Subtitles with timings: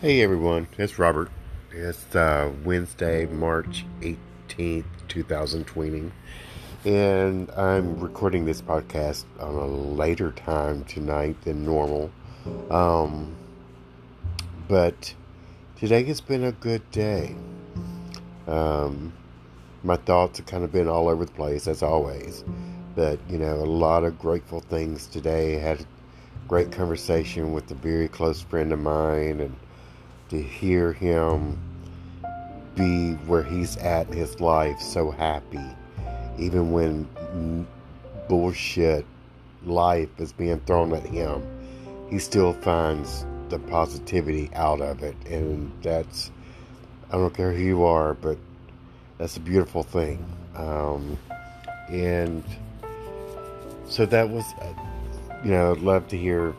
[0.00, 1.30] Hey everyone, it's Robert.
[1.72, 6.10] It's uh, Wednesday, March 18th, 2020,
[6.86, 12.10] and I'm recording this podcast on a later time tonight than normal.
[12.70, 13.36] Um,
[14.68, 15.12] but
[15.76, 17.36] today has been a good day.
[18.46, 19.12] Um,
[19.82, 22.42] my thoughts have kind of been all over the place as always,
[22.96, 25.58] but you know, a lot of grateful things today.
[25.58, 25.86] Had a
[26.48, 29.54] great conversation with a very close friend of mine and
[30.30, 31.58] to hear him
[32.76, 35.64] be where he's at in his life so happy,
[36.38, 37.06] even when
[38.28, 39.04] bullshit
[39.64, 41.42] life is being thrown at him,
[42.08, 45.16] he still finds the positivity out of it.
[45.26, 46.30] And that's,
[47.10, 48.38] I don't care who you are, but
[49.18, 50.24] that's a beautiful thing.
[50.54, 51.18] Um,
[51.88, 52.44] and
[53.86, 54.72] so that was, uh,
[55.44, 56.54] you know, I'd love to hear,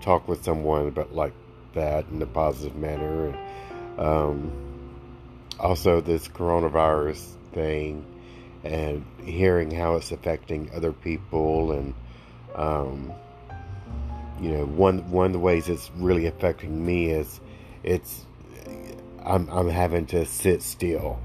[0.00, 1.34] talk with someone about like
[1.74, 3.26] that in a positive manner.
[3.26, 3.36] And
[3.98, 4.52] um,
[5.58, 8.04] also, this coronavirus thing
[8.64, 11.94] and hearing how it's affecting other people and
[12.54, 13.12] um,
[14.40, 17.40] you know one one of the ways it's really affecting me is
[17.84, 18.26] it's
[19.24, 21.18] I'm, I'm having to sit still.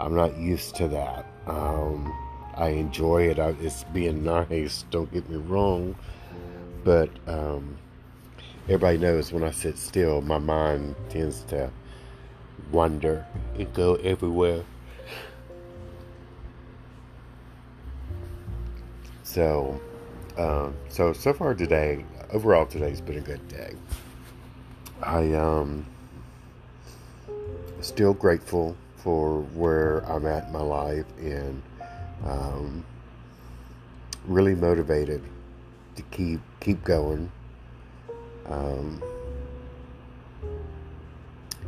[0.00, 1.26] I'm not used to that.
[1.46, 2.12] Um,
[2.56, 3.38] I enjoy it.
[3.38, 5.94] I, it's being nice don't get me wrong.
[6.84, 7.76] But um,
[8.64, 11.70] everybody knows when I sit still, my mind tends to
[12.70, 13.26] wander
[13.58, 14.64] and go everywhere.
[19.22, 19.80] So,
[20.36, 23.74] um, so so far today, overall today's been a good day.
[25.02, 25.86] I um
[27.80, 31.62] still grateful for where I'm at in my life and
[32.24, 32.84] um,
[34.26, 35.22] really motivated
[35.96, 37.30] to keep keep going
[38.46, 39.02] um,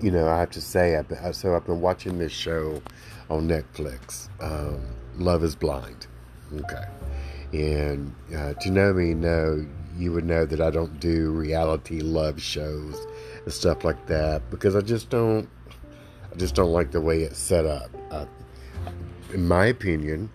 [0.01, 2.83] you know, I have to say, I've been, so I've been watching this show
[3.31, 4.85] on Netflix, um,
[5.17, 6.07] Love is Blind.
[6.53, 6.85] Okay.
[7.53, 9.67] And uh, to know me, know
[9.97, 13.07] you would know that I don't do reality love shows
[13.45, 15.49] and stuff like that because I just don't,
[16.33, 17.91] I just don't like the way it's set up.
[18.11, 18.27] Uh,
[19.33, 20.31] in my opinion,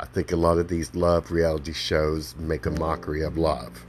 [0.00, 3.86] I think a lot of these love reality shows make a mockery of love.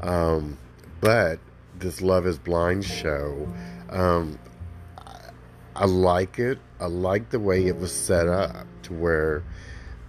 [0.00, 0.58] Um,
[1.02, 1.40] but
[1.78, 3.46] this Love is Blind show,
[3.90, 4.38] um,
[4.96, 5.18] I,
[5.76, 6.58] I like it.
[6.80, 9.44] I like the way it was set up to where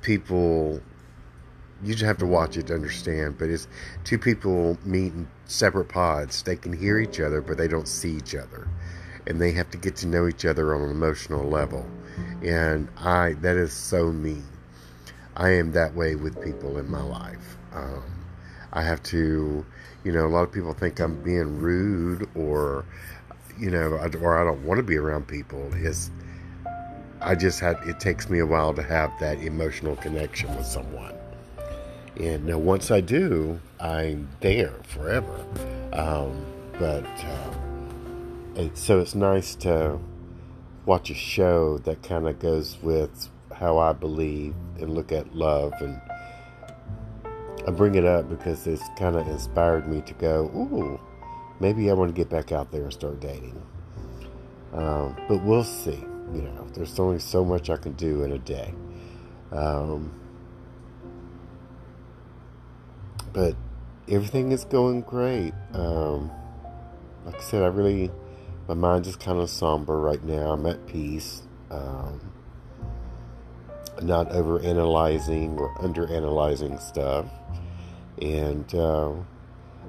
[0.01, 0.81] people
[1.83, 3.37] you just have to watch it to understand.
[3.37, 3.67] But it's
[4.03, 6.41] two people meet in separate pods.
[6.43, 8.67] They can hear each other, but they don't see each other,
[9.27, 11.85] and they have to get to know each other on an emotional level.
[12.43, 14.37] And I that is so me.
[15.35, 17.57] I am that way with people in my life.
[17.73, 18.22] Um,
[18.73, 19.65] I have to
[20.03, 22.85] you know, a lot of people think I'm being rude or,
[23.57, 23.91] you know,
[24.21, 25.73] or I don't want to be around people.
[25.73, 26.11] Is
[27.21, 31.15] I just had, it takes me a while to have that emotional connection with someone.
[32.19, 35.45] And now once I do, I'm there forever.
[35.93, 36.45] Um,
[36.77, 37.53] but, uh,
[38.55, 39.99] it, so it's nice to
[40.85, 45.73] watch a show that kind of goes with how I believe and look at love
[45.79, 46.01] and
[47.65, 50.99] I bring it up because it's kind of inspired me to go, ooh,
[51.59, 53.61] maybe I want to get back out there and start dating.
[54.73, 56.03] Um, but we'll see.
[56.33, 58.73] You know, there's only so much I can do in a day.
[59.51, 60.11] Um,
[63.31, 63.55] but
[64.09, 65.53] everything is going great.
[65.73, 66.31] Um,
[67.25, 68.11] like I said, I really,
[68.67, 70.51] my mind is kind of somber right now.
[70.51, 71.43] I'm at peace.
[71.69, 72.33] Um,
[74.01, 77.25] not over analyzing or under analyzing stuff.
[78.21, 79.11] And uh,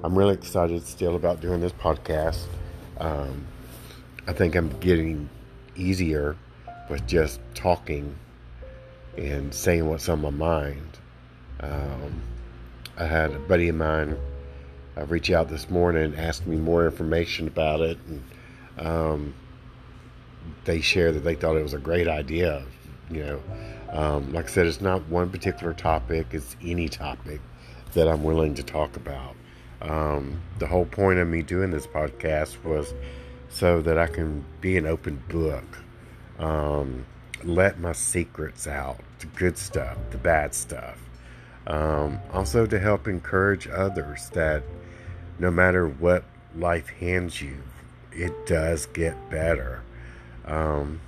[0.03, 2.45] I'm really excited still about doing this podcast.
[2.99, 3.45] Um,
[4.27, 5.29] I think I'm getting
[5.75, 6.35] easier
[6.89, 8.15] with just talking
[9.17, 10.97] and saying what's on my mind.
[11.59, 12.21] Um,
[12.97, 14.17] I had a buddy of mine
[14.97, 17.97] uh, reach out this morning and ask me more information about it.
[18.07, 18.23] And
[18.79, 19.33] um,
[20.65, 22.65] they shared that they thought it was a great idea.
[23.09, 23.41] You know,
[23.91, 27.39] um, like I said, it's not one particular topic, it's any topic
[27.95, 29.35] that I'm willing to talk about.
[29.81, 32.93] Um, the whole point of me doing this podcast was
[33.49, 35.63] so that I can be an open book,
[36.39, 37.05] um,
[37.43, 40.97] let my secrets out, the good stuff, the bad stuff.
[41.67, 44.63] Um, also, to help encourage others that
[45.39, 46.23] no matter what
[46.55, 47.63] life hands you,
[48.11, 49.81] it does get better.
[50.45, 51.01] Um,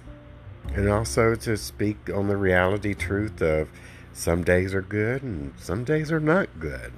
[0.73, 3.69] and also to speak on the reality truth of
[4.17, 6.91] some days are good and some days are not good.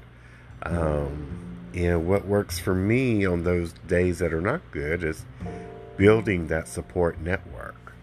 [0.63, 5.25] Um, and what works for me on those days that are not good is
[5.97, 7.93] building that support network,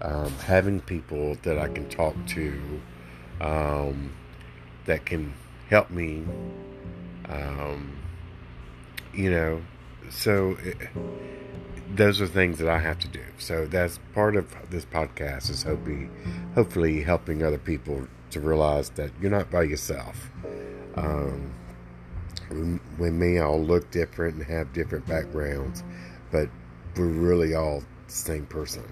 [0.00, 2.80] um, having people that I can talk to
[3.40, 4.14] um,
[4.84, 5.34] that can
[5.68, 6.24] help me,
[7.28, 7.98] um,
[9.12, 9.60] you know,
[10.08, 10.76] so it,
[11.92, 13.24] those are things that I have to do.
[13.38, 16.12] So that's part of this podcast is hoping,
[16.54, 20.30] hopefully helping other people to realize that you're not by yourself.
[20.96, 21.54] Um,
[22.98, 25.82] we may all look different and have different backgrounds,
[26.30, 26.48] but
[26.96, 28.84] we're really all the same person.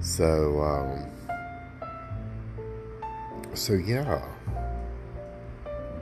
[0.00, 1.10] So, um,
[3.54, 4.22] so yeah,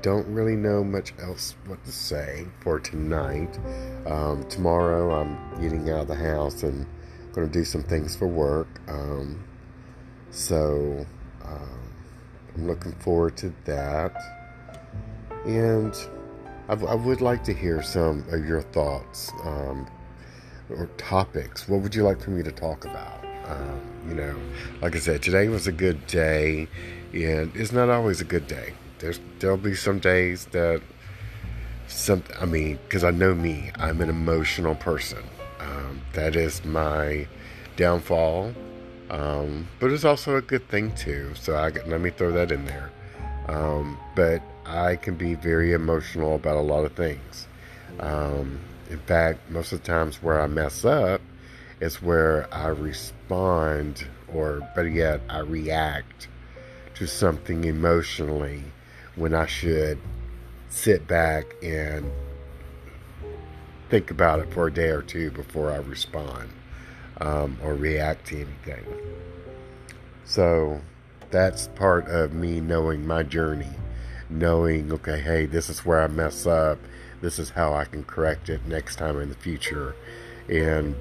[0.02, 3.58] don't really know much else what to say for tonight.
[4.06, 6.86] Um, tomorrow, I'm getting out of the house and
[7.32, 8.80] going to do some things for work.
[8.88, 9.44] Um,
[10.30, 11.06] so,
[11.44, 11.89] um,
[12.55, 14.14] I'm looking forward to that.
[15.47, 15.94] And
[16.69, 19.88] I, I, would like to hear some of your thoughts um,
[20.69, 21.69] or topics.
[21.69, 23.25] What would you like for me to talk about?
[23.47, 24.37] Um, you know,
[24.81, 26.69] like I said, today was a good day,
[27.12, 28.75] and it's not always a good day.
[28.99, 30.82] There's there'll be some days that
[31.88, 32.23] some.
[32.38, 35.25] I mean, because I know me, I'm an emotional person.
[35.58, 37.26] Um, that is my
[37.76, 38.55] downfall,
[39.10, 41.32] um, but it's also a good thing too.
[41.34, 42.90] So I let me throw that in there.
[43.48, 47.48] Um, but I can be very emotional about a lot of things.
[47.98, 51.20] Um, in fact, most of the times where I mess up
[51.80, 56.28] is where I respond, or better yet, I react
[56.94, 58.62] to something emotionally
[59.16, 59.98] when I should
[60.68, 62.08] sit back and
[63.88, 66.50] think about it for a day or two before I respond
[67.20, 68.84] um, or react to anything.
[70.25, 70.81] So
[71.31, 73.70] that's part of me knowing my journey,
[74.28, 76.78] knowing, okay, hey, this is where I mess up.
[77.20, 79.94] This is how I can correct it next time in the future.
[80.49, 80.96] And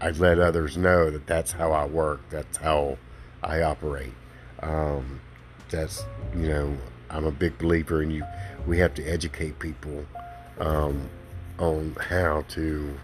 [0.00, 2.98] I let others know that that's how I work, that's how
[3.42, 4.14] I operate.
[4.60, 5.20] Um,
[5.68, 6.76] that's, you know,
[7.10, 8.24] I'm a big believer in you.
[8.66, 10.06] We have to educate people
[10.58, 11.08] um,
[11.58, 12.94] on how to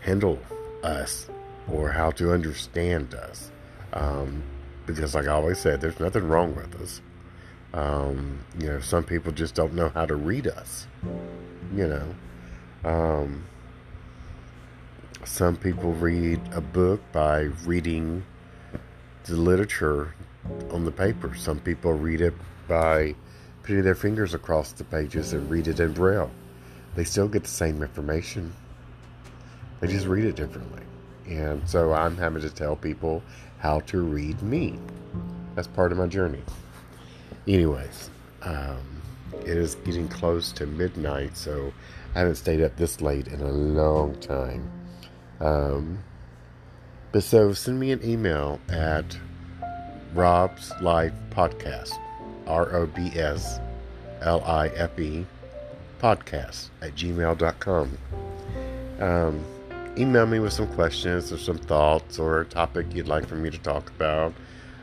[0.00, 0.38] handle
[0.82, 1.28] us
[1.70, 3.50] or how to understand us.
[3.92, 4.42] Um,
[4.86, 7.00] because, like I always said, there's nothing wrong with us.
[7.74, 10.86] Um, you know, some people just don't know how to read us.
[11.74, 13.44] You know, um,
[15.24, 18.24] some people read a book by reading
[19.24, 20.14] the literature
[20.70, 21.34] on the paper.
[21.36, 22.34] Some people read it
[22.68, 23.14] by
[23.62, 26.30] putting their fingers across the pages and read it in braille.
[26.94, 28.52] They still get the same information.
[29.80, 30.82] They just read it differently.
[31.28, 33.22] And so I'm having to tell people
[33.58, 34.78] how to read me.
[35.54, 36.42] That's part of my journey.
[37.46, 38.10] Anyways,
[38.42, 39.02] um,
[39.40, 41.72] it is getting close to midnight, so
[42.14, 44.70] I haven't stayed up this late in a long time.
[45.40, 45.98] Um,
[47.10, 49.18] but so send me an email at
[50.14, 51.92] Rob's Life Podcast,
[52.46, 53.60] R O B S
[54.20, 55.26] L I F E
[56.00, 57.98] podcast at gmail.com.
[59.00, 59.44] Um,
[59.98, 63.50] email me with some questions or some thoughts or a topic you'd like for me
[63.50, 64.32] to talk about.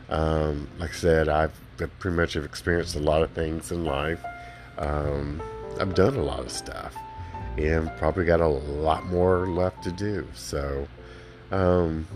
[0.08, 4.22] Um, like I said, I've pretty much have experienced a lot of things in life.
[4.78, 5.42] Um,
[5.80, 6.94] I've done a lot of stuff
[7.58, 10.26] and probably got a lot more left to do.
[10.34, 10.86] So,
[11.50, 12.06] um,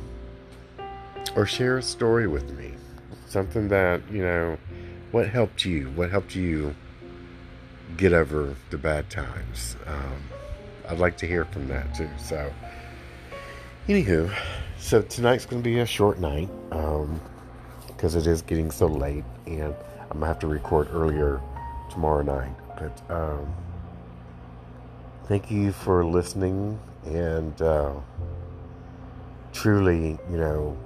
[1.34, 2.74] or share a story with me.
[3.26, 4.58] Something that, you know,
[5.10, 5.90] what helped you?
[5.90, 6.74] What helped you
[7.96, 9.76] get over the bad times?
[9.86, 10.22] Um,
[10.88, 12.08] I'd like to hear from that too.
[12.18, 12.52] So,
[13.86, 14.34] Anywho,
[14.78, 19.24] so tonight's going to be a short night because um, it is getting so late,
[19.46, 19.74] and
[20.10, 21.38] I'm gonna have to record earlier
[21.90, 22.54] tomorrow night.
[22.78, 23.54] But um,
[25.26, 27.92] thank you for listening, and uh,
[29.52, 30.78] truly, you know,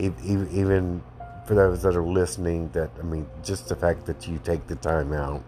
[0.00, 1.02] even
[1.46, 4.74] for those that are listening, that I mean, just the fact that you take the
[4.74, 5.44] time out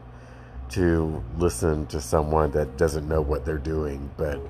[0.69, 4.41] to listen to someone that doesn't know what they're doing, but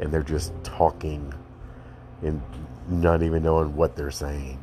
[0.00, 1.32] and they're just talking
[2.24, 2.40] and
[2.88, 4.58] not even knowing what they're saying,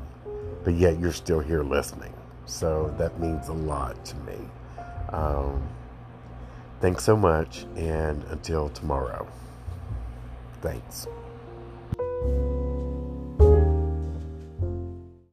[0.64, 2.14] but yet you're still here listening.
[2.46, 4.38] So that means a lot to me.
[5.10, 5.68] Um,
[6.80, 9.28] thanks so much, and until tomorrow.
[10.62, 11.08] Thanks.